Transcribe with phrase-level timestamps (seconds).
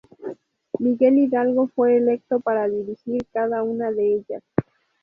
[0.79, 4.41] Miguel Hidalgo fue electo para dirigir cada una de ellas.